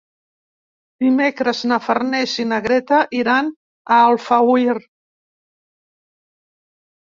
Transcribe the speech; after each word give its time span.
Dimecres 1.03 1.59
na 1.71 1.77
Farners 1.87 2.33
i 2.45 2.47
na 2.53 2.59
Greta 2.69 3.03
iran 3.19 3.53
a 3.53 4.01
Alfauir. 4.09 4.81